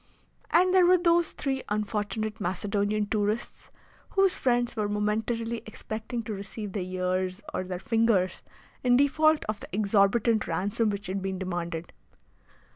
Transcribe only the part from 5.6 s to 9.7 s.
expecting to receive their ears or their fingers in default of the